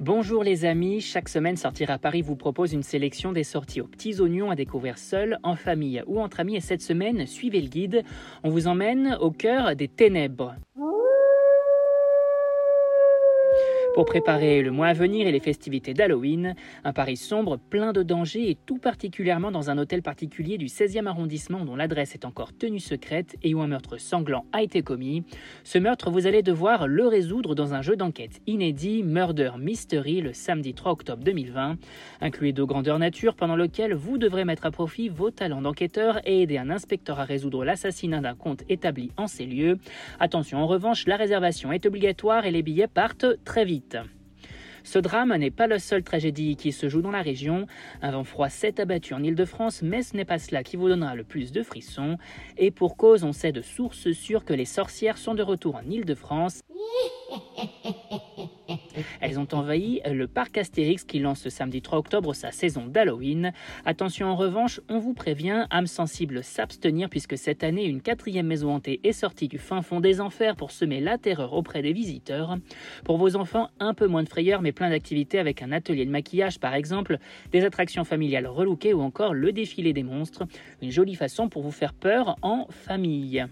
[0.00, 3.86] Bonjour les amis, chaque semaine Sortir à Paris vous propose une sélection des sorties aux
[3.86, 7.68] petits oignons à découvrir seul, en famille ou entre amis et cette semaine, suivez le
[7.68, 8.02] guide,
[8.42, 10.56] on vous emmène au cœur des ténèbres.
[13.94, 18.02] Pour préparer le mois à venir et les festivités d'Halloween, un Paris sombre, plein de
[18.02, 22.54] dangers et tout particulièrement dans un hôtel particulier du 16e arrondissement dont l'adresse est encore
[22.56, 25.24] tenue secrète et où un meurtre sanglant a été commis.
[25.62, 30.32] Ce meurtre, vous allez devoir le résoudre dans un jeu d'enquête inédit, Murder Mystery, le
[30.32, 31.76] samedi 3 octobre 2020,
[32.22, 36.40] inclus de grandeur nature pendant lequel vous devrez mettre à profit vos talents d'enquêteur et
[36.40, 39.78] aider un inspecteur à résoudre l'assassinat d'un compte établi en ces lieux.
[40.18, 43.81] Attention, en revanche, la réservation est obligatoire et les billets partent très vite.
[44.84, 47.66] Ce drame n'est pas la seule tragédie qui se joue dans la région.
[48.02, 51.14] Un vent froid s'est abattu en Ile-de-France, mais ce n'est pas cela qui vous donnera
[51.14, 52.18] le plus de frissons.
[52.58, 55.88] Et pour cause, on sait de sources sûres que les sorcières sont de retour en
[55.88, 56.62] Ile-de-France.
[59.20, 63.52] Elles ont envahi le parc Astérix qui lance ce samedi 3 octobre sa saison d'Halloween.
[63.84, 68.74] Attention en revanche, on vous prévient, âme sensible s'abstenir puisque cette année une quatrième maison
[68.74, 72.56] hantée est sortie du fin fond des enfers pour semer la terreur auprès des visiteurs.
[73.04, 76.10] Pour vos enfants, un peu moins de frayeur mais plein d'activités avec un atelier de
[76.10, 77.18] maquillage par exemple,
[77.50, 80.44] des attractions familiales relookées ou encore le défilé des monstres.
[80.80, 83.46] Une jolie façon pour vous faire peur en famille.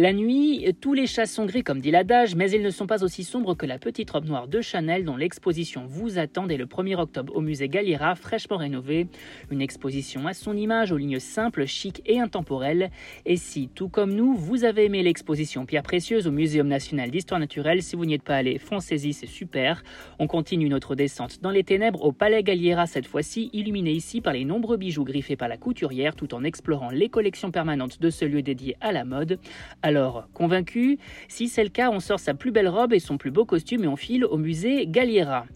[0.00, 3.02] La nuit, tous les chats sont gris comme dit l'adage, mais ils ne sont pas
[3.02, 6.66] aussi sombres que la petite robe noire de Chanel dont l'exposition vous attend dès le
[6.66, 9.08] 1er octobre au musée Galliera, fraîchement rénové.
[9.50, 12.92] Une exposition à son image, aux lignes simples, chic et intemporelles.
[13.26, 17.40] Et si, tout comme nous, vous avez aimé l'exposition Pierre Précieuse au Muséum national d'histoire
[17.40, 19.82] naturelle, si vous n'y êtes pas allé, foncez-y, c'est super.
[20.20, 24.34] On continue notre descente dans les ténèbres au Palais Galliera cette fois-ci, illuminé ici par
[24.34, 28.24] les nombreux bijoux griffés par la couturière, tout en explorant les collections permanentes de ce
[28.24, 29.40] lieu dédié à la mode.
[29.88, 33.30] Alors, convaincu Si c'est le cas, on sort sa plus belle robe et son plus
[33.30, 35.46] beau costume et on file au musée Galliera.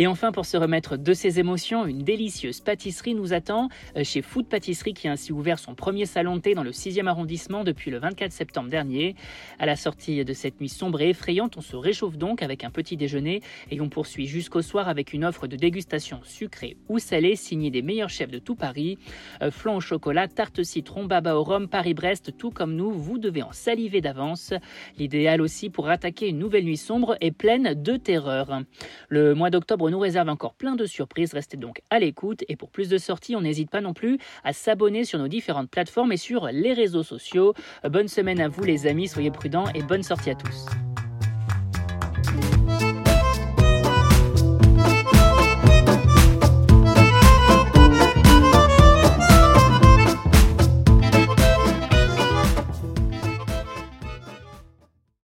[0.00, 4.22] Et enfin, pour se remettre de ses émotions, une délicieuse pâtisserie nous attend euh, chez
[4.22, 7.64] Food Pâtisserie qui a ainsi ouvert son premier salon de thé dans le 6e arrondissement
[7.64, 9.16] depuis le 24 septembre dernier.
[9.58, 12.70] À la sortie de cette nuit sombre et effrayante, on se réchauffe donc avec un
[12.70, 13.42] petit déjeuner
[13.72, 17.82] et on poursuit jusqu'au soir avec une offre de dégustation sucrée ou salée signée des
[17.82, 18.98] meilleurs chefs de tout Paris.
[19.42, 23.42] Euh, flan au chocolat, tarte citron, baba au rhum, Paris-Brest, tout comme nous, vous devez
[23.42, 24.54] en saliver d'avance.
[24.96, 28.62] L'idéal aussi pour attaquer une nouvelle nuit sombre et pleine de terreur.
[29.08, 31.32] Le mois d'octobre nous réserve encore plein de surprises.
[31.32, 34.52] Restez donc à l'écoute et pour plus de sorties, on n'hésite pas non plus à
[34.52, 37.54] s'abonner sur nos différentes plateformes et sur les réseaux sociaux.
[37.88, 40.66] Bonne semaine à vous les amis, soyez prudents et bonne sortie à tous.